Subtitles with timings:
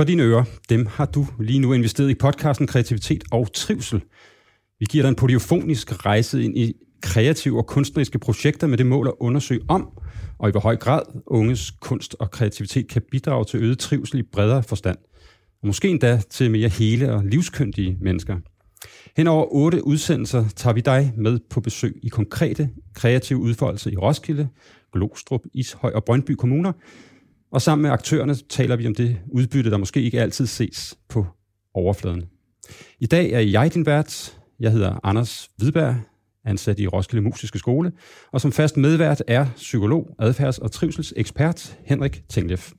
[0.00, 0.44] for dine ører.
[0.68, 4.02] Dem har du lige nu investeret i podcasten Kreativitet og Trivsel.
[4.78, 6.72] Vi giver dig en polyfonisk rejse ind i
[7.02, 9.88] kreative og kunstneriske projekter med det mål at undersøge om,
[10.38, 14.22] og i hvor høj grad unges kunst og kreativitet kan bidrage til øget trivsel i
[14.22, 14.98] bredere forstand.
[15.62, 18.36] Og måske endda til mere hele og livskyndige mennesker.
[19.16, 23.96] Hen over otte udsendelser tager vi dig med på besøg i konkrete kreative udfoldelser i
[23.96, 24.48] Roskilde,
[24.92, 26.72] Glostrup, Ishøj og Brøndby Kommuner.
[27.52, 31.26] Og sammen med aktørerne taler vi om det udbytte, der måske ikke altid ses på
[31.74, 32.24] overfladen.
[32.98, 34.38] I dag er jeg din vært.
[34.60, 35.96] Jeg hedder Anders Hvidberg,
[36.44, 37.92] ansat i Roskilde Musiske Skole,
[38.32, 42.72] og som fast medvært er psykolog, adfærds- og trivselsekspert Henrik Tinglef.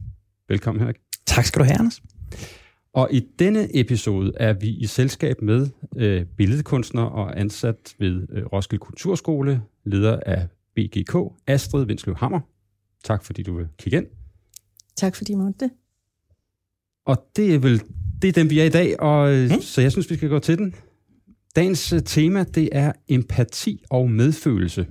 [0.49, 0.98] Velkommen, Henrik.
[1.26, 2.01] Tak skal du have, Anders.
[2.93, 5.67] Og i denne episode er vi i selskab med
[5.98, 11.15] øh, billedkunstner og ansat ved øh, Roskilde Kulturskole, leder af BGK,
[11.48, 12.40] Astrid Vindslev Hammer.
[13.04, 14.20] Tak fordi du vil kigge ind.
[14.95, 15.71] Tak fordi I måtte det.
[17.05, 17.81] Og det er vel
[18.21, 19.61] det er dem, vi er i dag, og mm.
[19.61, 20.75] så jeg synes, vi skal gå til den.
[21.55, 24.87] Dagens øh, tema, det er empati og medfølelse.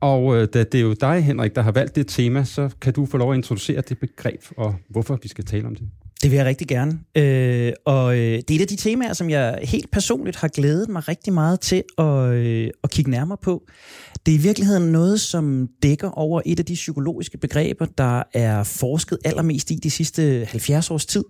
[0.00, 2.92] Og øh, da det er jo dig, Henrik, der har valgt det tema, så kan
[2.92, 5.88] du få lov at introducere det begreb, og hvorfor vi skal tale om det.
[6.22, 6.98] Det vil jeg rigtig gerne.
[7.14, 10.88] Øh, og øh, det er et af de temaer, som jeg helt personligt har glædet
[10.88, 13.62] mig rigtig meget til at, øh, at kigge nærmere på.
[14.26, 18.62] Det er i virkeligheden noget, som dækker over et af de psykologiske begreber, der er
[18.62, 21.24] forsket allermest i de sidste 70 års tid.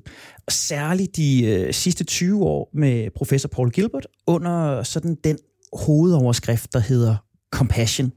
[0.47, 5.39] Og særligt de øh, sidste 20 år med professor Paul Gilbert under sådan den
[5.73, 7.17] hovedoverskrift, der hedder
[7.53, 8.13] compassion.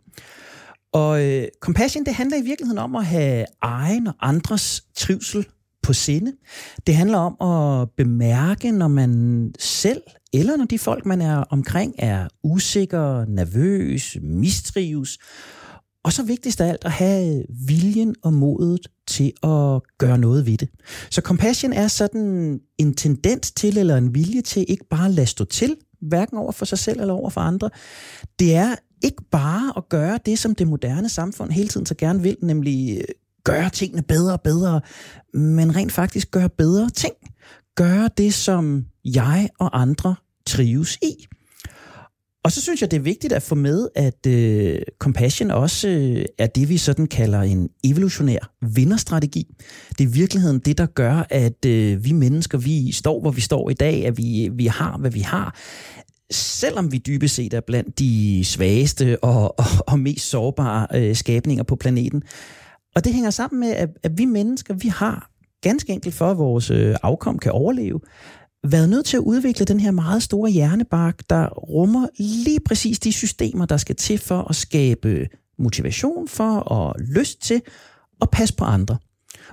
[0.94, 5.46] Og øh, compassion, det handler i virkeligheden om at have egen og andres trivsel
[5.84, 6.32] på sinde.
[6.88, 10.02] Det handler om at bemærke, når man selv
[10.34, 15.18] eller når de folk, man er omkring, er usikker, nervøs, mistrives.
[16.04, 20.58] Og så vigtigst af alt at have viljen og modet til at gøre noget ved
[20.58, 20.70] det.
[21.12, 25.28] Så compassion er sådan en tendens til, eller en vilje til ikke bare at lade
[25.28, 27.70] stå til, hverken over for sig selv eller over for andre.
[28.40, 32.22] Det er ikke bare at gøre det, som det moderne samfund hele tiden så gerne
[32.22, 33.02] vil, nemlig
[33.44, 34.82] gøre tingene bedre og bedre,
[35.34, 37.14] men rent faktisk gøre bedre ting.
[37.76, 40.16] Gøre det, som jeg og andre
[40.46, 41.26] trives i.
[42.44, 46.26] Og så synes jeg, det er vigtigt at få med, at øh, compassion også øh,
[46.38, 49.48] er det, vi sådan kalder en evolutionær vinderstrategi.
[49.90, 53.42] Det er i virkeligheden det, der gør, at øh, vi mennesker, vi står, hvor vi
[53.42, 55.56] står i dag, at vi, vi har, hvad vi har.
[56.32, 61.64] Selvom vi dybest set er blandt de svageste og, og, og mest sårbare øh, skabninger
[61.64, 62.24] på planeten,
[62.96, 65.30] og det hænger sammen med, at, at vi mennesker, vi har
[65.62, 68.00] ganske enkelt for, at vores øh, afkom kan overleve,
[68.64, 73.12] været nødt til at udvikle den her meget store hjernebark, der rummer lige præcis de
[73.12, 75.28] systemer, der skal til for at skabe
[75.60, 77.62] motivation for og lyst til
[78.22, 78.98] at passe på andre.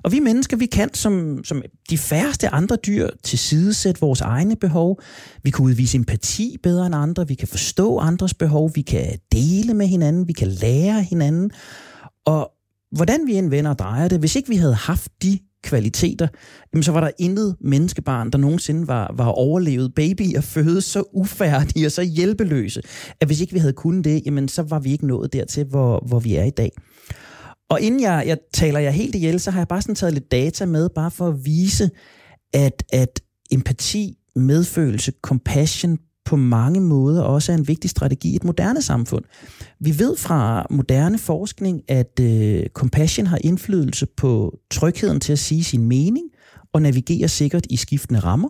[0.03, 5.01] Og vi mennesker, vi kan som, som de færreste andre dyr tilsidesætte vores egne behov.
[5.43, 9.75] Vi kan udvise empati bedre end andre, vi kan forstå andres behov, vi kan dele
[9.75, 11.51] med hinanden, vi kan lære hinanden.
[12.25, 12.53] Og
[12.93, 16.29] hvordan vi end vender og drejer det, hvis ikke vi havde haft de kvaliteter,
[16.73, 21.05] jamen så var der intet menneskebarn, der nogensinde var, var overlevet baby og fødes så
[21.13, 22.83] ufærdige og så hjælpeløse,
[23.21, 26.05] at hvis ikke vi havde kunnet det, jamen så var vi ikke nået dertil, hvor,
[26.07, 26.71] hvor vi er i dag.
[27.71, 30.31] Og inden jeg, jeg taler jer helt ihjel, så har jeg bare sådan taget lidt
[30.31, 31.91] data med, bare for at vise,
[32.53, 33.21] at, at
[33.53, 35.99] empati, medfølelse, compassion
[36.31, 39.25] på mange måder også er en vigtig strategi i et moderne samfund.
[39.81, 45.65] Vi ved fra moderne forskning, at øh, compassion har indflydelse på trygheden til at sige
[45.65, 46.27] sin mening
[46.73, 48.49] og navigere sikkert i skiftende rammer,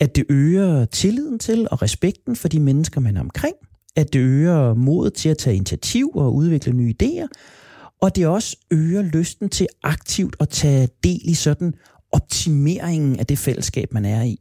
[0.00, 3.54] at det øger tilliden til og respekten for de mennesker, man er omkring,
[3.96, 7.26] at det øger modet til at tage initiativ og udvikle nye idéer,
[8.02, 11.74] og det også øger lysten til aktivt at tage del i sådan
[12.12, 14.36] optimeringen af det fællesskab, man er i.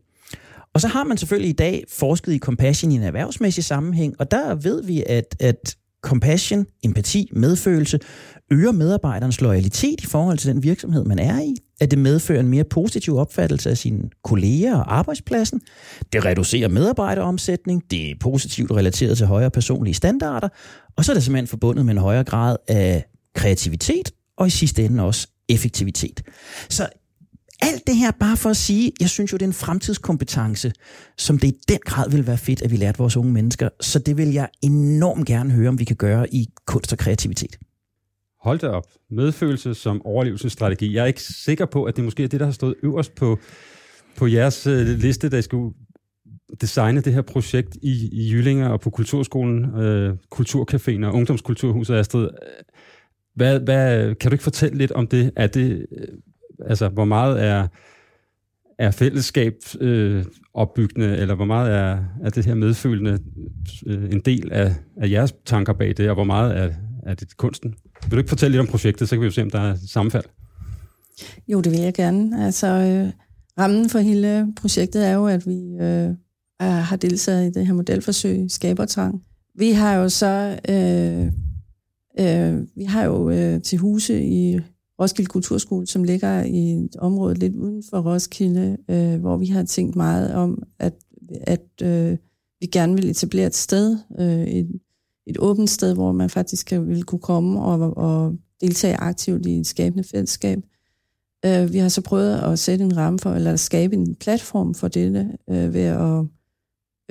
[0.73, 4.31] Og så har man selvfølgelig i dag forsket i compassion i en erhvervsmæssig sammenhæng, og
[4.31, 7.99] der ved vi, at, at compassion, empati, medfølelse,
[8.52, 12.47] øger medarbejderens loyalitet i forhold til den virksomhed, man er i, at det medfører en
[12.47, 15.61] mere positiv opfattelse af sine kolleger og arbejdspladsen,
[16.14, 20.49] det reducerer medarbejderomsætning, det er positivt relateret til højere personlige standarder,
[20.97, 23.05] og så er det simpelthen forbundet med en højere grad af
[23.35, 26.22] kreativitet, og i sidste ende også effektivitet.
[26.69, 26.87] Så
[27.70, 30.72] alt det her bare for at sige, jeg synes jo, det er en fremtidskompetence,
[31.18, 33.70] som det i den grad vil være fedt, at vi lærte vores unge mennesker.
[33.82, 37.58] Så det vil jeg enormt gerne høre, om vi kan gøre i kunst og kreativitet.
[38.42, 38.88] Hold da op.
[39.12, 40.96] Medfølelse som overlevelsesstrategi.
[40.96, 43.40] Jeg er ikke sikker på, at det måske er det, der har stået øverst på,
[44.18, 45.74] på jeres øh, liste, liste, der skulle
[46.62, 52.30] designe det her projekt i, i Jyllinger og på Kulturskolen, øh, Kulturcaféen og Ungdomskulturhuset Astrid.
[53.36, 55.32] Hvad, hvad, kan du ikke fortælle lidt om det?
[55.36, 56.08] Er det øh,
[56.68, 57.68] altså, hvor meget er
[58.78, 63.20] er fællesskab øh, opbyggende, eller hvor meget er, er det her medfølende
[63.86, 66.70] øh, en del af, af jeres tanker bag det, og hvor meget er,
[67.04, 67.76] er det kunsten?
[68.04, 69.76] Vil du ikke fortælle lidt om projektet, så kan vi jo se, om der er
[69.88, 70.24] sammenfald?
[71.48, 72.46] Jo, det vil jeg gerne.
[72.46, 73.12] Altså, øh,
[73.60, 76.10] rammen for hele projektet er jo, at vi øh,
[76.60, 79.24] er, har deltaget i det her modelforsøg, Skabertrang.
[79.56, 81.26] Vi har jo så øh,
[82.20, 84.60] øh, vi har jo øh, til huse i
[85.01, 89.63] Roskilde Kulturskole, som ligger i et område lidt uden for Roskilde, øh, hvor vi har
[89.63, 90.93] tænkt meget om, at,
[91.41, 92.17] at øh,
[92.59, 94.72] vi gerne vil etablere et sted, øh, et,
[95.28, 99.67] et åbent sted, hvor man faktisk vil kunne komme og, og deltage aktivt i et
[99.67, 100.59] skabende fællesskab.
[101.45, 104.87] Øh, vi har så prøvet at sætte en ramme for, eller skabe en platform for
[104.87, 106.25] dette, øh, ved at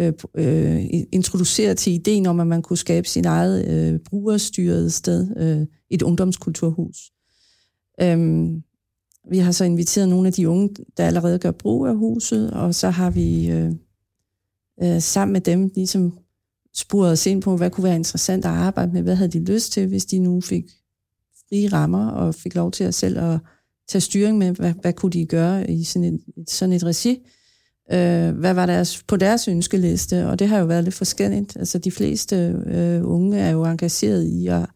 [0.01, 5.37] øh, øh, introducere til ideen om, at man kunne skabe sin eget øh, brugerstyret sted,
[5.37, 6.97] øh, et ungdomskulturhus.
[8.01, 8.63] Øhm,
[9.31, 12.75] vi har så inviteret nogle af de unge, der allerede gør brug af huset, og
[12.75, 13.73] så har vi øh,
[14.83, 16.19] øh, sammen med dem ligesom
[16.75, 19.73] spurgt os ind på, hvad kunne være interessant at arbejde med, hvad havde de lyst
[19.73, 20.65] til, hvis de nu fik
[21.49, 23.39] frie rammer og fik lov til at selv at
[23.89, 27.19] tage styring med, hvad, hvad kunne de gøre i sådan et, sådan et regi.
[27.93, 31.57] Øh, hvad var deres, på deres ønskeliste, og det har jo været lidt forskelligt.
[31.57, 32.37] Altså de fleste
[32.67, 34.67] øh, unge er jo engageret i at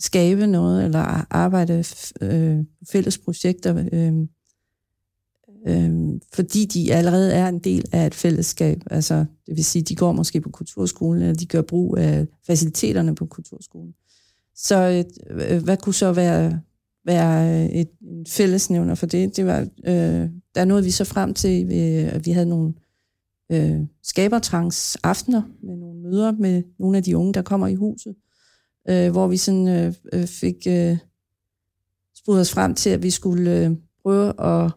[0.00, 1.84] skabe noget, eller arbejde
[2.20, 2.58] øh,
[2.90, 4.12] fælles projekter, øh,
[5.66, 8.82] øh, fordi de allerede er en del af et fællesskab.
[8.90, 13.14] Altså, det vil sige, de går måske på kulturskolen, eller de gør brug af faciliteterne
[13.14, 13.94] på kulturskolen.
[14.54, 16.60] Så øh, hvad kunne så være,
[17.04, 19.36] være et, en fællesnævner for det?
[19.36, 22.74] Det var, øh, der nåede vi så frem til, øh, at vi havde nogle
[23.52, 28.14] øh, skabertrangs aftener med nogle møder med nogle af de unge, der kommer i huset,
[28.88, 30.98] øh, hvor vi sådan øh, øh, fik øh,
[32.16, 33.70] spurgt os frem til, at vi skulle øh,
[34.02, 34.70] prøve at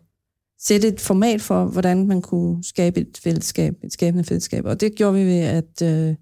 [0.60, 4.66] sætte et format for, hvordan man kunne skabe et fællesskab, et skabende fællesskab.
[4.66, 6.16] Og det gjorde vi ved at øh,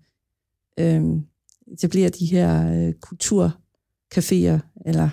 [0.80, 1.04] øh,
[1.74, 5.10] etablere de her øh, kulturcaféer, eller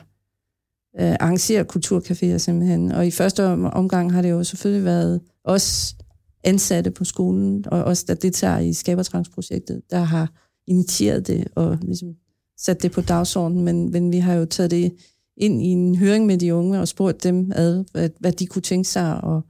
[1.00, 2.92] øh, arrangere kulturcaféer simpelthen.
[2.92, 5.96] Og i første omgang har det jo selvfølgelig været os
[6.44, 10.32] ansatte på skolen, og os, der deltager i Skabertrangsprojektet, der har
[10.66, 12.08] initieret det og ligesom
[12.58, 14.92] sat det på dagsordenen, men, men vi har jo taget det
[15.36, 18.62] ind i en høring med de unge og spurgt dem ad, hvad, hvad de kunne
[18.62, 19.42] tænke sig at,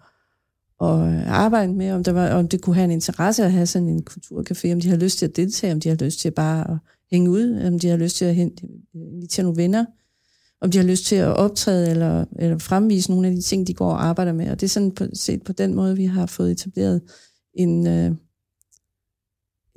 [0.88, 3.88] at arbejde med, om, der var, om det kunne have en interesse at have sådan
[3.88, 6.70] en kulturcafé, om de har lyst til at deltage, om de har lyst til bare
[6.70, 6.76] at
[7.10, 8.36] hænge ud, om de har lyst til at
[8.94, 9.84] invitere nogle venner,
[10.60, 13.74] om de har lyst til at optræde eller, eller fremvise nogle af de ting, de
[13.74, 14.50] går og arbejder med.
[14.50, 17.00] Og det er sådan på, set på den måde, vi har fået etableret
[17.54, 18.12] en, øh,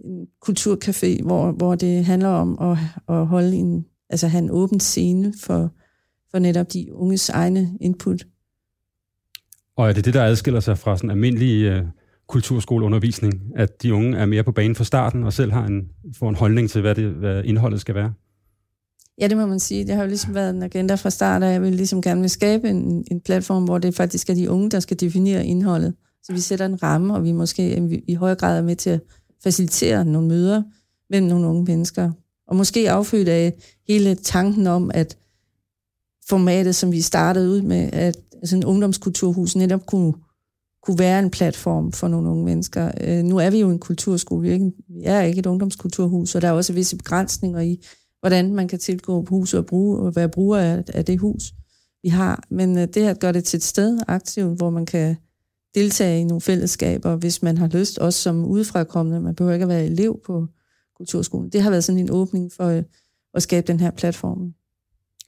[0.04, 2.78] en kulturcafé, hvor, hvor det handler om at,
[3.16, 5.72] at holde en, altså have en åben scene for,
[6.31, 8.25] for netop de unges egne input.
[9.78, 11.84] Og er det det, der adskiller sig fra sådan almindelig øh,
[12.28, 16.30] kulturskoleundervisning, at de unge er mere på banen fra starten og selv har en, får
[16.30, 18.13] en holdning til, hvad, det, hvad indholdet skal være?
[19.22, 19.88] Ja, det må man sige.
[19.88, 22.30] Det har jo ligesom været en agenda fra start, at jeg vil ligesom gerne vil
[22.30, 25.94] skabe en, en platform, hvor det faktisk er de unge, der skal definere indholdet.
[26.24, 29.01] Så vi sætter en ramme, og vi måske i højere grad er med til at
[29.43, 30.63] facilitere nogle møder
[31.10, 32.12] mellem nogle unge mennesker.
[32.48, 33.53] Og måske affødt af
[33.88, 35.17] hele tanken om, at
[36.29, 40.13] formatet, som vi startede ud med, at altså en ungdomskulturhus netop kunne,
[40.84, 42.91] kunne være en platform for nogle unge mennesker.
[43.01, 46.36] Øh, nu er vi jo en kulturskole, vi er, ikke, vi er ikke et ungdomskulturhus,
[46.36, 47.86] og der er også visse begrænsninger i,
[48.19, 51.53] hvordan man kan tilgå huset og, bruge, og være bruger af, af det hus,
[52.03, 52.43] vi har.
[52.50, 55.15] Men øh, det her gør det til et sted aktivt, hvor man kan
[55.75, 59.21] deltage i nogle fællesskaber, hvis man har lyst, også som udefrakommende.
[59.21, 60.47] Man behøver ikke at være elev på
[60.97, 61.49] kulturskolen.
[61.49, 62.83] Det har været sådan en åbning for øh,
[63.33, 64.53] at skabe den her platform.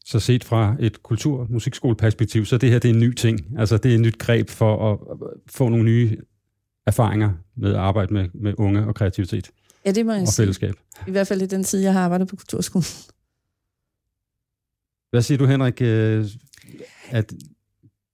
[0.06, 3.60] Så set fra et kultur- og musikskoleperspektiv, så det her det er en ny ting.
[3.60, 5.00] Altså det er et nyt greb for at
[5.48, 6.18] få nogle nye
[6.86, 9.52] erfaringer med at arbejde med, med unge og kreativitet.
[9.86, 10.74] Ja, det må jeg og fællesskab.
[10.96, 11.08] Sige.
[11.08, 12.86] I hvert fald i den tid, jeg har arbejdet på kulturskolen.
[15.10, 15.82] Hvad siger du, Henrik?
[15.82, 16.28] Øh,
[17.10, 17.34] at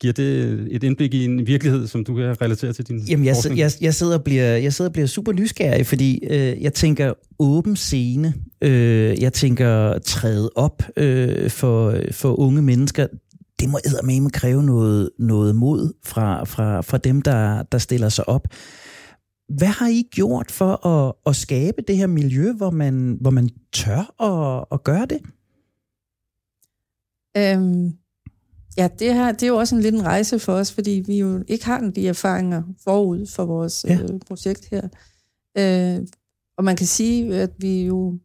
[0.01, 3.35] Giver det et indblik i en virkelighed, som du kan relatere til din Jamen, jeg,
[3.55, 7.13] jeg, jeg, sidder og bliver, jeg sidder og bliver super nysgerrig, fordi øh, jeg tænker
[7.39, 13.07] åben scene, øh, jeg tænker træde op øh, for, for unge mennesker.
[13.59, 18.29] Det må med kræve noget, noget mod fra, fra, fra dem, der, der stiller sig
[18.29, 18.47] op.
[19.49, 23.49] Hvad har I gjort for at, at skabe det her miljø, hvor man, hvor man
[23.73, 25.19] tør at, at gøre det?
[27.37, 27.93] Øhm,
[28.77, 31.19] ja, det, her, det er jo også en lidt en rejse for os, fordi vi
[31.19, 33.99] jo ikke har de erfaringer forud for vores ja.
[34.01, 34.87] øh, projekt her.
[35.57, 36.07] Øh,
[36.57, 38.19] og man kan sige, at vi jo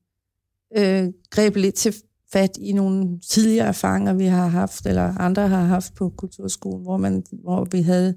[0.77, 1.95] øh, greb lidt til
[2.33, 6.97] fat i nogle tidligere erfaringer, vi har haft, eller andre har haft på kulturskolen, hvor,
[6.97, 8.17] man, hvor vi havde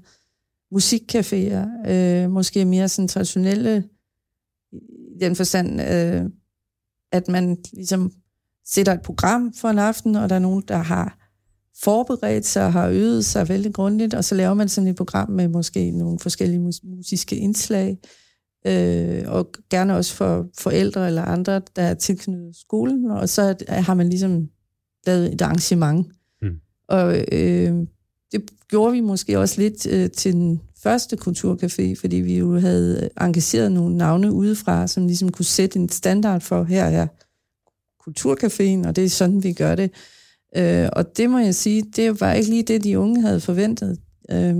[0.74, 3.84] musikcaféer, øh, måske mere sådan traditionelle
[4.72, 6.24] i den forstand, øh,
[7.12, 8.12] at man ligesom
[8.64, 11.25] sætter et program for en aften, og der er nogen, der har
[11.82, 15.30] forberedt sig og har øvet sig vældig grundigt, og så laver man sådan et program
[15.30, 17.98] med måske nogle forskellige mus- musiske indslag,
[18.66, 23.94] øh, og gerne også for forældre eller andre, der er tilknyttet skolen, og så har
[23.94, 24.48] man ligesom
[25.06, 26.06] lavet et arrangement.
[26.42, 26.60] Mm.
[26.88, 27.86] Og øh,
[28.32, 33.08] det gjorde vi måske også lidt øh, til den første kulturcafé, fordi vi jo havde
[33.20, 37.06] engageret nogle navne udefra, som ligesom kunne sætte en standard for, her er
[38.06, 39.90] kulturcaféen, og det er sådan, vi gør det.
[40.56, 43.98] Øh, og det må jeg sige, det var ikke lige det, de unge havde forventet.
[44.30, 44.56] Øh,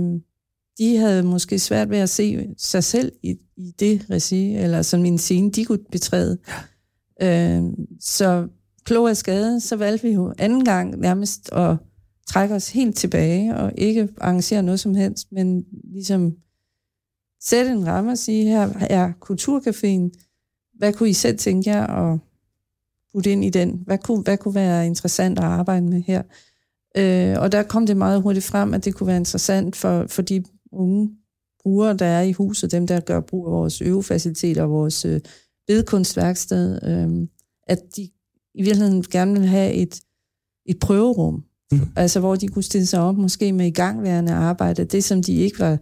[0.77, 5.05] de havde måske svært ved at se sig selv i, i det regi, eller som
[5.05, 6.37] en scene, de kunne betræde.
[7.21, 7.63] Øh,
[7.99, 8.47] så
[8.83, 11.77] klog af skade, så valgte vi jo anden gang nærmest at
[12.27, 16.35] trække os helt tilbage, og ikke arrangere noget som helst, men ligesom
[17.43, 20.27] sætte en ramme og sige, her er Kulturcaféen,
[20.77, 22.19] hvad kunne I selv tænke jer at
[23.17, 23.81] putte ind i den?
[23.85, 26.21] Hvad kunne, hvad kunne være interessant at arbejde med her?
[26.97, 30.21] Øh, og der kom det meget hurtigt frem, at det kunne være interessant for, for
[30.21, 31.09] de unge
[31.63, 35.21] brugere, der er i huset, dem der gør brug af vores øvefaciliteter og vores øh,
[35.67, 37.27] bedkunstværksted, øh,
[37.67, 38.01] at de
[38.55, 39.99] i virkeligheden gerne vil have et,
[40.65, 41.79] et prøverum, mm.
[41.95, 45.59] altså hvor de kunne stille sig op måske med igangværende arbejde, det som de ikke
[45.59, 45.77] var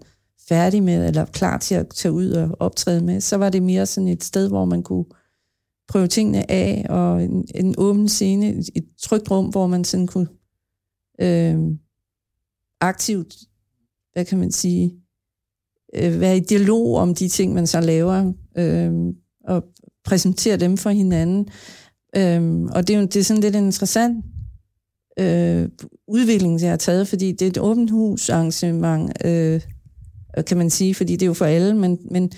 [0.49, 3.85] færdige med, eller klar til at tage ud og optræde med, så var det mere
[3.85, 5.05] sådan et sted, hvor man kunne
[5.87, 10.07] prøve tingene af, og en, en åben scene, et, et trygt rum, hvor man sådan
[10.07, 10.27] kunne
[11.21, 11.57] øh,
[12.81, 13.35] aktivt,
[14.13, 14.93] hvad kan man sige,
[15.95, 18.93] øh, være i dialog om de ting, man så laver, øh,
[19.47, 19.63] og
[20.03, 21.47] præsentere dem for hinanden.
[22.15, 24.25] Øh, og det er jo det er sådan lidt interessant
[25.19, 25.69] øh,
[26.07, 29.61] udvikling, jeg har taget, fordi det er et åbent hus arrangement, øh,
[30.47, 32.31] kan man sige, fordi det er jo for alle, men, men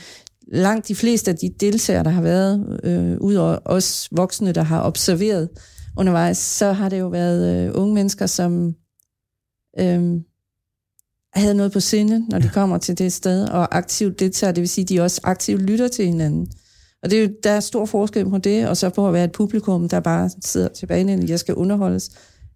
[0.52, 4.64] langt de fleste af de deltagere, der har været, øh, ud over os voksne, der
[4.64, 5.50] har observeret
[5.98, 8.76] undervejs, så har det jo været øh, unge mennesker, som
[9.80, 10.22] øh,
[11.34, 14.70] havde noget på sinde, når de kommer til det sted, og aktivt deltager, det vil
[14.70, 16.48] sige, at de også aktivt lytter til hinanden.
[17.04, 19.24] Og det er jo, der er stor forskel på det, og så på at være
[19.24, 22.10] et publikum, der bare sidder tilbage, og jeg skal underholdes.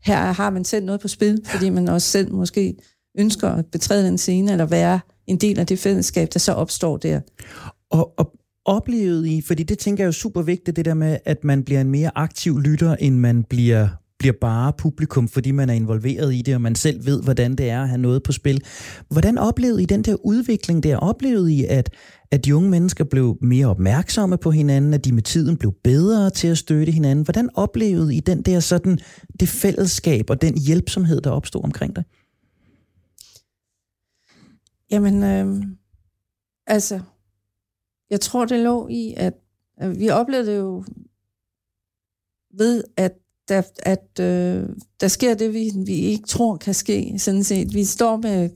[0.04, 2.76] Her har man selv noget på spil, fordi man også selv måske
[3.20, 6.98] ønsker at betræde den scene, eller være en del af det fællesskab, der så opstår
[6.98, 7.20] der.
[7.92, 8.34] Og, og
[8.66, 11.64] oplevet I, fordi det tænker jeg er jo super vigtigt, det der med, at man
[11.64, 13.88] bliver en mere aktiv lytter, end man bliver
[14.22, 17.70] bliver bare publikum, fordi man er involveret i det, og man selv ved, hvordan det
[17.70, 18.64] er at have noget på spil.
[19.10, 20.98] Hvordan oplevede I den der udvikling der?
[20.98, 21.94] Oplevede I, at,
[22.32, 26.30] at de unge mennesker blev mere opmærksomme på hinanden, at de med tiden blev bedre
[26.30, 27.26] til at støtte hinanden?
[27.26, 29.00] Hvordan oplevede I den der sådan,
[29.40, 32.04] det fællesskab og den hjælpsomhed, der opstod omkring dig?
[34.92, 35.64] Jamen, øh,
[36.68, 37.00] altså,
[38.12, 39.34] jeg tror, det lå i, at,
[39.77, 40.84] at vi oplevede det jo
[42.58, 43.13] ved, at
[43.48, 44.70] der, at øh,
[45.01, 47.74] der sker det, vi, vi ikke tror kan ske, sådan set.
[47.74, 48.50] Vi står med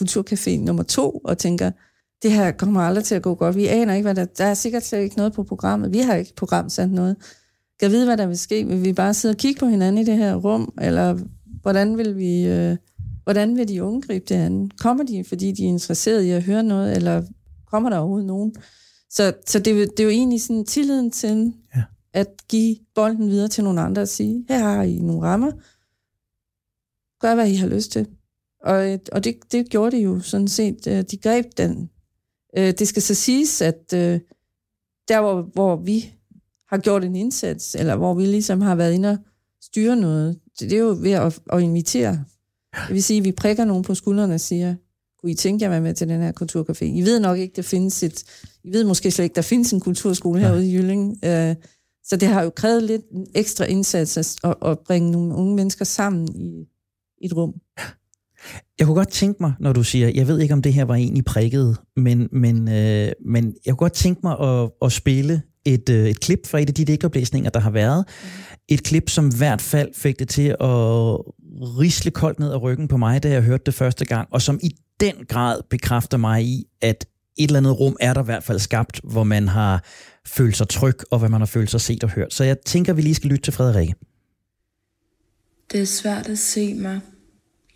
[0.00, 1.70] Kulturcafé nummer to og tænker,
[2.22, 3.56] det her kommer aldrig til at gå godt.
[3.56, 4.24] Vi aner ikke, hvad der...
[4.24, 5.92] Der er sikkert slet ikke noget på programmet.
[5.92, 7.16] Vi har ikke programsat noget.
[7.80, 8.66] Kan vide, hvad der vil ske?
[8.66, 10.74] Vil vi bare sidde og kigge på hinanden i det her rum?
[10.80, 11.18] Eller
[11.62, 12.46] hvordan vil vi...
[12.46, 12.76] Øh,
[13.24, 14.70] hvordan vil de unge gribe det an?
[14.78, 17.22] Kommer de, fordi de er interesserede i at høre noget, eller
[17.66, 18.54] kommer der overhovedet nogen?
[19.10, 21.82] Så, så det, det er jo egentlig sådan tilliden til, ja.
[22.12, 25.52] at give bolden videre til nogle andre og sige, her har I nogle rammer,
[27.20, 28.06] gør hvad I har lyst til.
[28.64, 30.86] Og, og det, det gjorde de jo sådan set.
[30.86, 31.90] Øh, de greb den.
[32.58, 34.20] Øh, det skal så siges, at øh,
[35.08, 36.14] der hvor, hvor vi
[36.68, 39.18] har gjort en indsats, eller hvor vi ligesom har været inde og
[39.62, 42.24] styre noget, det er jo ved at, at invitere.
[42.74, 44.74] Det vil sige, at vi prikker nogen på skuldrene og siger,
[45.24, 46.84] kunne I tænke jer at være med til den her kulturcafé?
[46.84, 48.24] I ved nok ikke, der findes et...
[48.64, 51.18] I ved måske slet ikke, der findes en kulturskole herude i Jylling.
[51.24, 51.54] Øh,
[52.04, 53.02] så det har jo krævet lidt
[53.34, 56.66] ekstra indsats at, at bringe nogle unge mennesker sammen i,
[57.22, 57.54] i et rum.
[58.78, 60.94] Jeg kunne godt tænke mig, når du siger, jeg ved ikke, om det her var
[60.94, 65.88] egentlig prikket, men, men, øh, men jeg kunne godt tænke mig at, at spille et,
[65.88, 68.04] øh, et klip fra et af de digtoplæsninger, der har været.
[68.68, 71.18] Et klip, som i hvert fald fik det til at
[71.80, 74.60] risle koldt ned ad ryggen på mig, da jeg hørte det første gang, og som
[74.62, 74.70] i
[75.04, 77.06] den grad bekræfter mig i, at
[77.36, 79.84] et eller andet rum er der i hvert fald skabt, hvor man har
[80.26, 82.34] følt sig tryg, og hvor man har følt sig set og hørt.
[82.34, 83.94] Så jeg tænker, vi lige skal lytte til Frederikke.
[85.72, 87.00] Det er svært at se mig.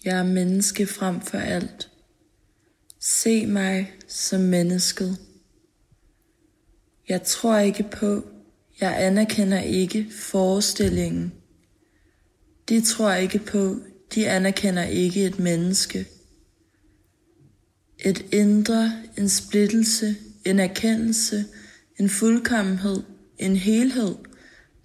[0.05, 1.91] Jeg er menneske frem for alt.
[3.01, 5.19] Se mig som mennesket.
[7.09, 8.23] Jeg tror ikke på,
[8.81, 11.33] jeg anerkender ikke forestillingen.
[12.69, 13.77] De tror ikke på,
[14.15, 16.07] de anerkender ikke et menneske.
[18.05, 21.45] Et indre, en splittelse, en erkendelse,
[22.01, 23.03] en fuldkommenhed,
[23.39, 24.15] en helhed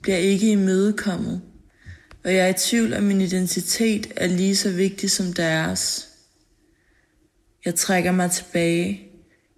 [0.01, 1.41] bliver ikke imødekommet,
[2.24, 6.10] og jeg er i tvivl om min identitet er lige så vigtig som deres.
[7.65, 9.01] Jeg trækker mig tilbage.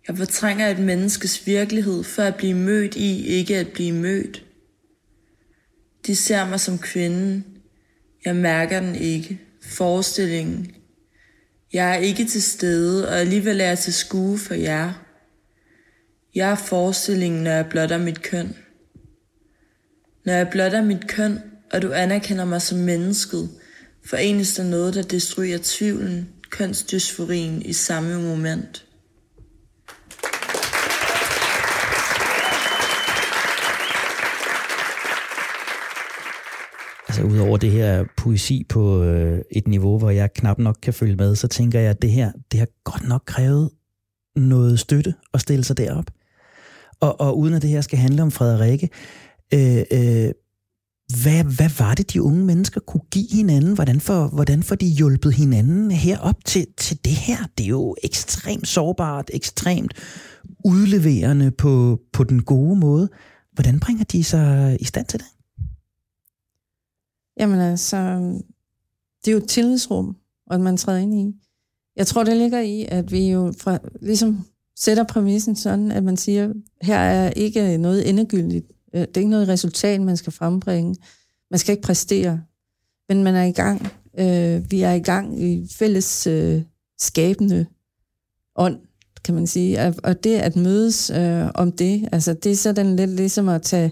[0.08, 4.46] Jeg fortrænger et menneskes virkelighed for at blive mødt i, ikke at blive mødt.
[6.08, 7.46] De ser mig som kvinden.
[8.26, 9.40] Jeg mærker den ikke.
[9.62, 10.72] Forestillingen.
[11.76, 14.94] Jeg er ikke til stede, og alligevel er jeg til skue for jer.
[16.36, 18.56] Jeg er forestillingen, når jeg blotter mit køn.
[20.26, 21.40] Når jeg blotter mit køn,
[21.72, 23.50] og du anerkender mig som mennesket,
[24.06, 28.86] forenes der noget, der destruerer tvivlen, kønsdysforien i samme moment.
[37.08, 41.16] Altså udover det her poesi på øh, et niveau, hvor jeg knap nok kan følge
[41.16, 43.70] med, så tænker jeg, at det her, det har godt nok krævet
[44.36, 46.06] noget støtte at stille sig derop.
[47.00, 48.90] Og, og uden at det her skal handle om Frederikke,
[49.54, 50.32] øh, øh,
[51.24, 53.74] hvad, hvad var det, de unge mennesker kunne give hinanden?
[53.74, 57.38] Hvordan får, hvordan får de hjulpet hinanden herop til, til det her?
[57.58, 59.94] Det er jo ekstremt sårbart, ekstremt
[60.66, 63.10] udleverende på, på den gode måde.
[63.54, 65.28] Hvordan bringer de sig i stand til det?
[67.40, 67.98] Jamen altså,
[69.26, 70.16] det er jo et tillidsrum,
[70.48, 71.34] og man træder ind i.
[71.96, 76.18] Jeg tror, det ligger i, at vi jo fra, ligesom sætter præmissen sådan, at man
[76.18, 78.66] siger, her er ikke noget endegyldigt.
[78.96, 80.96] Øh, det er ikke noget resultat, man skal frembringe.
[81.52, 82.42] Man skal ikke præstere.
[83.10, 83.88] Men man er i gang.
[84.20, 86.62] Øh, vi er i gang i fælles øh,
[87.00, 87.66] skabende
[88.56, 88.80] ånd,
[89.24, 89.94] kan man sige.
[90.04, 93.92] Og det at mødes øh, om det, altså det er sådan lidt ligesom at tage,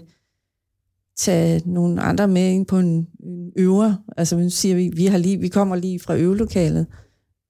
[1.16, 3.94] tage nogle andre med ind på en, en øver.
[4.16, 6.86] Altså nu siger, vi, vi, har lige, vi kommer lige fra øvelokalet.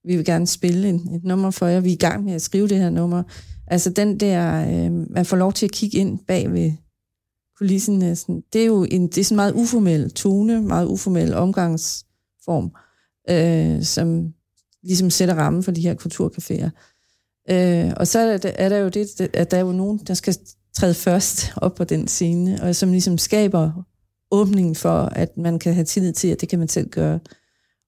[0.05, 1.81] Vi vil gerne spille en, et nummer for jer.
[1.81, 3.22] Vi er i gang med at skrive det her nummer.
[3.66, 6.72] Altså den der, øh, man får lov til at kigge ind bag ved
[7.59, 8.42] kulissen næsten.
[8.53, 12.70] Det er jo en, det er sådan en meget uformel tone, meget uformel omgangsform,
[13.31, 14.35] øh, som
[14.83, 16.70] ligesom sætter rammen for de her kulturcaféer.
[17.50, 20.14] Øh, og så er der, er der jo det, at der er jo nogen, der
[20.14, 20.37] skal
[20.75, 23.85] træde først op på den scene, og som ligesom skaber
[24.31, 27.21] åbningen for, at man kan have tillid til, at det kan man selv gøre.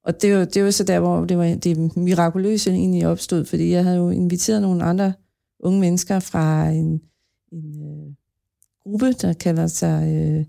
[0.04, 3.70] Og det er det er så der, hvor det, var, det mirakuløse egentlig opstod, fordi
[3.70, 5.12] jeg havde jo inviteret nogle andre
[5.60, 7.00] unge mennesker fra en,
[7.52, 8.14] en øh,
[8.82, 10.44] gruppe, der kalder sig, øh,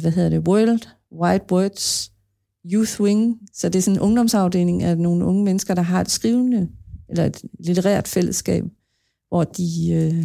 [0.00, 0.80] hvad hedder det, World
[1.12, 2.12] White Words
[2.72, 3.40] Youth Wing.
[3.52, 6.68] Så det er sådan en ungdomsafdeling af nogle unge mennesker, der har et skrivende,
[7.08, 8.64] eller et litterært fællesskab,
[9.28, 10.24] hvor de øh,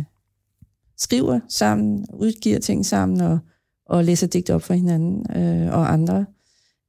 [0.97, 3.39] skriver sammen, udgiver ting sammen, og,
[3.85, 6.25] og læser digte op for hinanden øh, og andre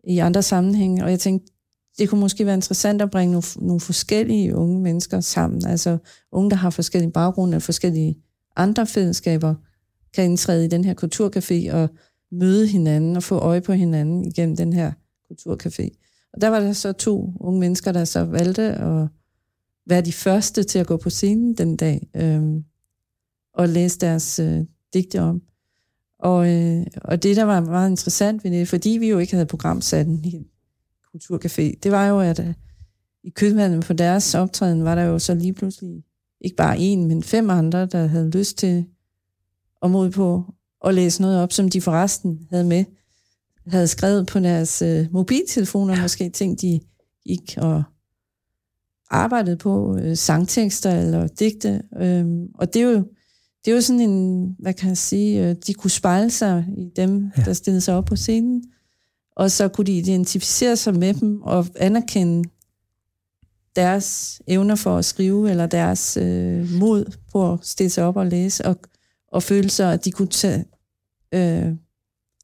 [0.04, 1.04] i andre sammenhænge.
[1.04, 1.52] Og jeg tænkte,
[1.98, 5.66] det kunne måske være interessant at bringe nogle, nogle forskellige unge mennesker sammen.
[5.66, 5.98] Altså
[6.32, 8.18] unge, der har forskellige baggrunde og forskellige
[8.56, 9.54] andre fællesskaber,
[10.14, 11.88] kan indtræde i den her kulturcafé og
[12.32, 14.92] møde hinanden og få øje på hinanden igennem den her
[15.32, 15.88] kulturcafé.
[16.32, 19.08] Og der var der så to unge mennesker, der så valgte at
[19.86, 22.42] være de første til at gå på scenen den dag øh,
[23.58, 25.42] og læse deres øh, digte om.
[26.18, 29.46] Og, øh, og det, der var meget interessant ved det, fordi vi jo ikke havde
[29.46, 30.44] programsat en hel
[31.16, 32.54] kulturcafé, det var jo, at øh,
[33.24, 36.04] i kødvandet på deres optræden var der jo så lige pludselig
[36.40, 38.86] ikke bare en, men fem andre, der havde lyst til
[39.80, 42.84] og mod på at læse noget op, som de forresten havde med,
[43.66, 46.02] havde skrevet på deres øh, mobiltelefoner, ja.
[46.02, 46.80] måske ting, de
[47.26, 47.82] gik og
[49.10, 51.82] arbejdede på, øh, sangtekster eller digte.
[52.00, 53.04] Øh, og det er, jo,
[53.64, 56.90] det er jo sådan en, hvad kan jeg sige, øh, de kunne spejle sig i
[56.96, 57.42] dem, ja.
[57.42, 58.64] der stillede sig op på scenen,
[59.36, 62.48] og så kunne de identificere sig med dem og anerkende
[63.76, 68.26] deres evner for at skrive, eller deres øh, mod på at stille sig op og
[68.26, 68.76] læse, og
[69.32, 70.64] og føle sig, at de kunne tage,
[71.34, 71.72] øh,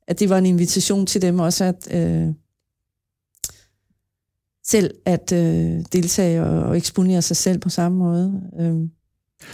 [0.06, 2.34] at det var en invitation til dem også at øh,
[4.64, 8.50] selv at øh, deltage og, og eksponere sig selv på samme måde.
[8.60, 8.88] Øh,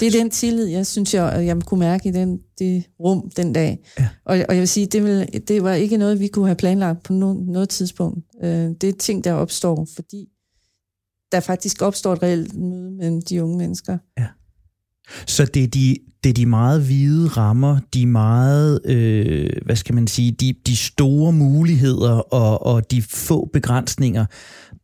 [0.00, 3.52] det er den tillid, jeg synes, jeg, jeg kunne mærke i den, det rum den
[3.52, 3.78] dag.
[3.98, 4.08] Ja.
[4.24, 7.02] Og, og jeg vil sige, det, vil, det var ikke noget, vi kunne have planlagt
[7.02, 8.24] på no, noget tidspunkt.
[8.42, 10.28] Øh, det er ting, der opstår, fordi
[11.32, 13.98] der faktisk opstår et reelt møde mellem de unge mennesker.
[14.18, 14.26] Ja.
[15.26, 19.94] Så det er de, det er de meget hvide rammer, de meget, øh, hvad skal
[19.94, 24.26] man sige, de, de store muligheder og, og de få begrænsninger,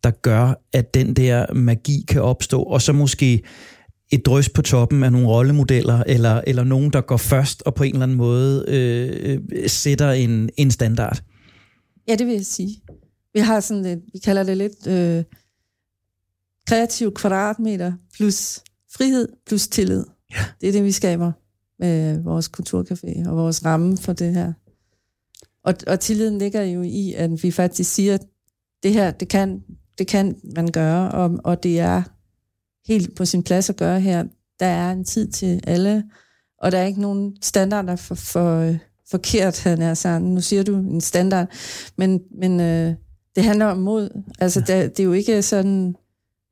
[0.05, 3.43] der gør, at den der magi kan opstå, og så måske
[4.11, 7.83] et drøs på toppen af nogle rollemodeller, eller, eller nogen, der går først og på
[7.83, 11.23] en eller anden måde øh, sætter en, en standard.
[12.09, 12.83] Ja, det vil jeg sige.
[13.35, 15.25] Vi har sådan lidt, vi kalder det lidt øh,
[16.67, 18.61] kreativ kvadratmeter plus
[18.97, 20.05] frihed plus tillid.
[20.31, 20.45] Ja.
[20.61, 21.33] Det er det, vi skaber
[21.79, 24.53] med vores kulturcafé og vores ramme for det her.
[25.65, 28.23] Og, og tilliden ligger jo i, at vi faktisk siger, at
[28.83, 29.63] det her, det kan,
[29.99, 32.03] det kan man gøre, og, og det er
[32.89, 34.25] helt på sin plads at gøre her.
[34.61, 36.05] Der er en tid til alle,
[36.63, 38.75] og der er ikke nogen standarder for, for
[39.11, 40.23] forkert, han er sådan.
[40.23, 41.49] Nu siger du en standard,
[41.99, 42.95] men, men øh,
[43.37, 44.23] det handler om mod.
[44.39, 45.95] Altså, der, det er jo ikke sådan,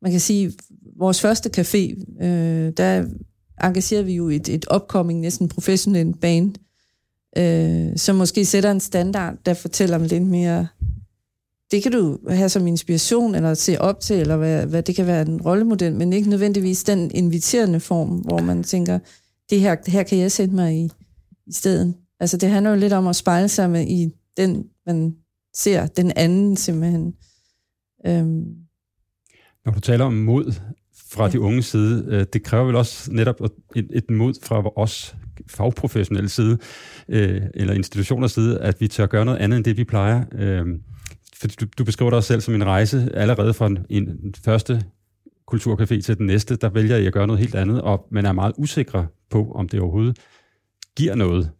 [0.02, 0.52] man kan sige,
[0.98, 3.04] vores første café, øh, der
[3.62, 6.54] engagerede vi jo et, et opkomming, næsten professionelt band,
[7.38, 10.66] øh, som måske sætter en standard, der fortæller om lidt mere,
[11.74, 15.06] det kan du have som inspiration, eller se op til, eller hvad, hvad det kan
[15.06, 18.98] være en rollemodel, men ikke nødvendigvis den inviterende form, hvor man tænker,
[19.50, 20.84] det her, det her kan jeg sætte mig i,
[21.46, 21.94] i stedet.
[22.20, 25.14] Altså det handler jo lidt om at spejle sig med i den, man
[25.54, 27.14] ser, den anden simpelthen.
[28.06, 28.44] Øhm.
[29.64, 30.52] Når du taler om mod
[31.08, 31.30] fra ja.
[31.30, 33.40] de unge side, øh, det kræver vel også netop
[33.76, 35.16] et, et mod fra os
[35.48, 36.58] fagprofessionelle side,
[37.08, 40.24] øh, eller institutioners side, at vi tør gøre noget andet end det, vi plejer.
[40.32, 40.66] Øh,
[41.40, 44.84] for du, du beskriver dig selv som en rejse allerede fra en, en første
[45.54, 48.32] kulturcafé til den næste, der vælger jeg at gøre noget helt andet, og man er
[48.32, 50.18] meget usikker på, om det overhovedet
[50.96, 51.50] giver noget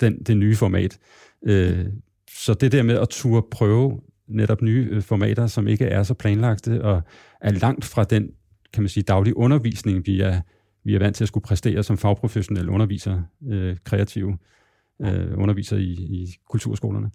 [0.00, 0.98] den, det nye format.
[1.46, 1.86] Øh,
[2.30, 6.14] så det der med at turde prøve netop nye øh, formater, som ikke er så
[6.14, 7.02] planlagte og
[7.40, 8.30] er langt fra den,
[8.72, 10.40] kan man sige, daglige undervisning, vi er,
[10.84, 14.38] vi er vant til at skulle præstere som fagprofessionelle undervisere, øh, kreative
[15.02, 17.10] øh, undervisere i, i kulturskolerne.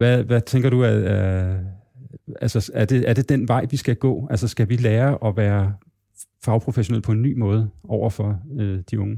[0.00, 1.56] Hvad, hvad tænker du, at, øh,
[2.40, 4.28] altså, er, det, er det den vej, vi skal gå?
[4.30, 5.74] Altså skal vi lære at være
[6.44, 9.16] fagprofessionelle på en ny måde over for øh, de unge?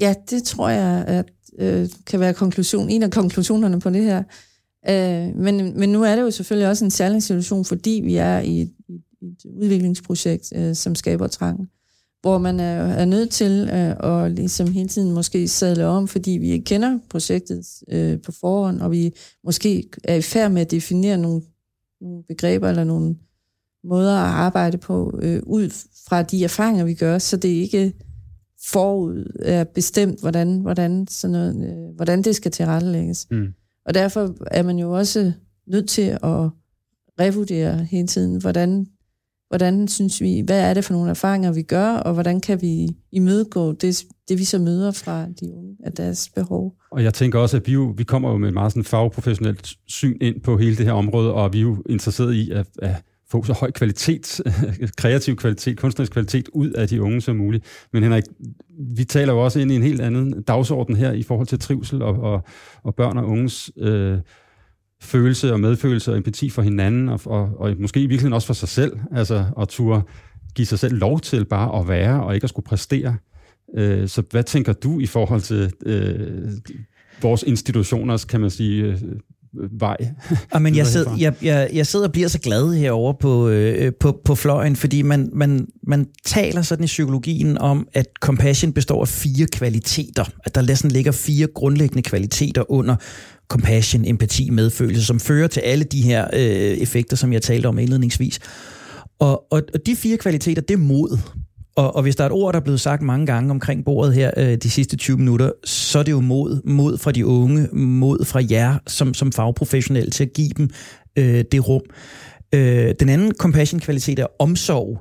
[0.00, 4.22] Ja, det tror jeg at, øh, kan være konklusion, en af konklusionerne på det her.
[4.88, 8.38] Øh, men, men nu er det jo selvfølgelig også en særlig situation, fordi vi er
[8.40, 8.72] i et,
[9.22, 11.70] et udviklingsprojekt, øh, som skaber trang,
[12.24, 16.30] hvor man er, er nødt til øh, at ligesom hele tiden måske sadle om, fordi
[16.30, 19.12] vi ikke kender projektet øh, på forhånd, og vi
[19.44, 21.42] måske er i færd med at definere nogle,
[22.00, 23.16] nogle begreber eller nogle
[23.84, 25.70] måder at arbejde på øh, ud
[26.08, 27.92] fra de erfaringer, vi gør, så det ikke
[28.66, 33.26] forud er bestemt, hvordan, hvordan, sådan noget, øh, hvordan det skal tilrettelægges.
[33.30, 33.46] Mm.
[33.86, 35.32] Og derfor er man jo også
[35.66, 36.50] nødt til at
[37.20, 38.86] revurdere hele tiden, hvordan,
[39.54, 42.88] hvordan synes vi, hvad er det for nogle erfaringer, vi gør, og hvordan kan vi
[43.12, 46.74] imødegå det, det vi så møder fra de unge, af deres behov.
[46.90, 49.74] Og jeg tænker også, at vi, jo, vi kommer jo med et meget sådan fagprofessionelt
[49.86, 52.94] syn ind på hele det her område, og vi er jo interesseret i at, at
[53.30, 54.40] få så høj kvalitet,
[54.96, 57.64] kreativ kvalitet, kunstnerisk kvalitet ud af de unge som muligt.
[57.92, 58.24] Men Henrik,
[58.96, 62.02] vi taler jo også ind i en helt anden dagsorden her i forhold til trivsel
[62.02, 62.44] og, og,
[62.82, 64.18] og børn og unges øh,
[65.04, 68.54] følelse og medfølelse og empati for hinanden, og, og, og måske i virkeligheden også for
[68.54, 70.02] sig selv, altså at turde
[70.54, 73.16] give sig selv lov til bare at være og ikke at skulle præstere.
[73.76, 76.50] Øh, så hvad tænker du i forhold til øh,
[77.22, 79.02] vores institutioners, kan man sige, øh,
[79.80, 79.96] vej.
[80.50, 83.92] Og men jeg, sidder, jeg, jeg, jeg sidder og bliver så glad herover på, øh,
[84.00, 89.00] på, på fløjen, fordi man, man, man taler sådan i psykologien om, at compassion består
[89.00, 90.24] af fire kvaliteter.
[90.44, 92.96] At der næsten ligger fire grundlæggende kvaliteter under
[93.54, 96.40] compassion, empati, medfølelse, som fører til alle de her øh,
[96.84, 98.40] effekter, som jeg talte om indledningsvis.
[99.18, 101.18] Og, og, og de fire kvaliteter, det er mod.
[101.76, 104.14] Og, og hvis der er et ord, der er blevet sagt mange gange omkring bordet
[104.14, 106.60] her øh, de sidste 20 minutter, så er det jo mod.
[106.64, 110.70] Mod fra de unge, mod fra jer som, som fagprofessionelle til at give dem
[111.18, 111.82] øh, det rum.
[112.54, 115.00] Øh, den anden compassion-kvalitet er omsorg.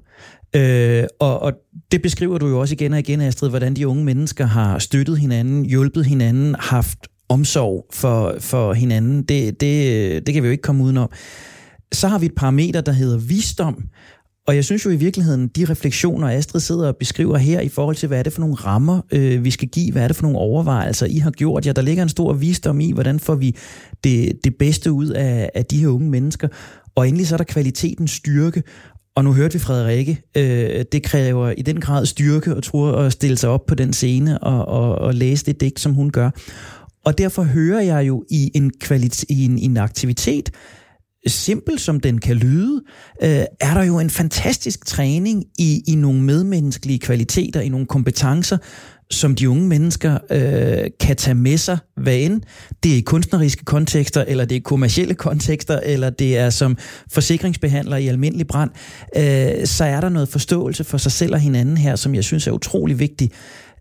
[0.56, 1.54] Øh, og, og
[1.92, 5.20] det beskriver du jo også igen og igen, Astrid, hvordan de unge mennesker har støttet
[5.20, 9.24] hinanden, hjulpet hinanden, haft omsorg for, for hinanden.
[9.24, 11.10] Det, det, det kan vi jo ikke komme udenom.
[11.92, 13.84] Så har vi et parameter, der hedder visdom,
[14.48, 17.96] og jeg synes jo i virkeligheden, de refleksioner, Astrid sidder og beskriver her i forhold
[17.96, 20.24] til, hvad er det for nogle rammer, øh, vi skal give, hvad er det for
[20.24, 21.66] nogle overvejelser, I har gjort.
[21.66, 23.56] Ja, der ligger en stor visdom i, hvordan får vi
[24.04, 26.48] det, det bedste ud af, af de her unge mennesker.
[26.96, 28.64] Og endelig så er der kvaliteten styrke,
[29.16, 33.12] og nu hørte vi Frederikke, øh, det kræver i den grad styrke og tror at
[33.12, 36.30] stille sig op på den scene og, og, og læse det digt, som hun gør.
[37.06, 40.50] Og derfor hører jeg jo i en, kvalit- i en, i en aktivitet,
[41.28, 42.82] simpel som den kan lyde,
[43.24, 48.58] øh, er der jo en fantastisk træning i, i nogle medmenneskelige kvaliteter, i nogle kompetencer,
[49.12, 52.42] som de unge mennesker øh, kan tage med sig, hvad end
[52.84, 56.78] det er i kunstneriske kontekster, eller det er kommercielle kontekster, eller det er som
[57.12, 58.72] forsikringsbehandler i almindelig brand,
[59.18, 62.48] øh, så er der noget forståelse for sig selv og hinanden her, som jeg synes
[62.48, 63.34] er utrolig vigtigt.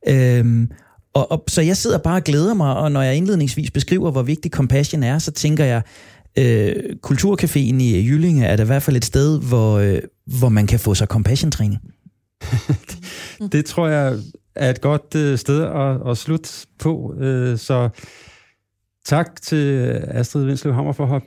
[0.09, 0.67] Øh,
[1.15, 4.23] og, og, så jeg sidder bare og glæder mig, og når jeg indledningsvis beskriver, hvor
[4.23, 5.83] vigtig compassion er, så tænker jeg,
[6.39, 6.75] øh,
[7.07, 9.99] Kulturcaféen i Jyllinge er da i hvert fald et sted, hvor, øh,
[10.39, 11.81] hvor man kan få sig compassion-træning.
[13.53, 14.19] det tror jeg
[14.55, 16.49] er et godt øh, sted at, at slutte
[16.79, 17.15] på.
[17.19, 17.89] Øh, så
[19.05, 21.21] tak til Astrid Vindslev Hammer for at have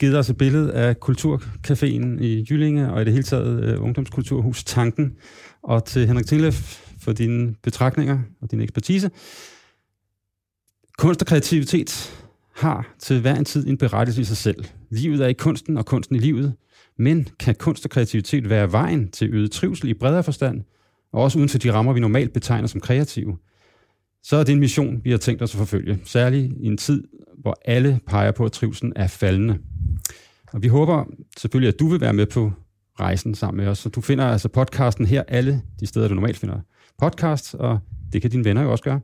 [0.00, 4.64] givet os et billede af Kulturcaféen i Jyllinge, og i det hele taget øh, Ungdomskulturhus
[4.64, 5.12] Tanken,
[5.62, 9.10] og til Henrik Tinglef for dine betragtninger og din ekspertise.
[10.98, 12.12] Kunst og kreativitet
[12.56, 14.64] har til hver en tid en berettelse i sig selv.
[14.90, 16.54] Livet er i kunsten, og kunsten i livet.
[16.98, 20.62] Men kan kunst og kreativitet være vejen til øget trivsel i bredere forstand,
[21.12, 23.38] og også uden for de rammer, vi normalt betegner som kreative?
[24.22, 27.04] Så er det en mission, vi har tænkt os at forfølge, særligt i en tid,
[27.38, 29.58] hvor alle peger på, at trivselen er faldende.
[30.52, 31.04] Og vi håber
[31.38, 32.52] selvfølgelig, at du vil være med på
[33.00, 33.78] rejsen sammen med os.
[33.78, 36.60] Så du finder altså podcasten her alle de steder, du normalt finder
[37.00, 37.78] podcast, og
[38.12, 39.00] det kan dine venner jo også gøre.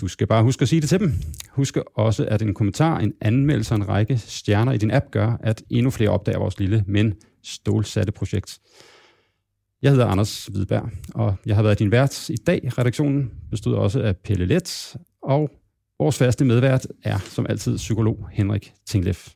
[0.00, 1.12] Du skal bare huske at sige det til dem.
[1.50, 5.36] Husk også, at en kommentar, en anmeldelse og en række stjerner i din app gør,
[5.42, 8.58] at endnu flere opdager vores lille, men stålsatte projekt.
[9.82, 12.78] Jeg hedder Anders Hvidberg, og jeg har været din vært i dag.
[12.78, 15.50] Redaktionen bestod også af Pelle Let, og
[15.98, 19.28] vores faste medvært er som altid psykolog Henrik Tinglef.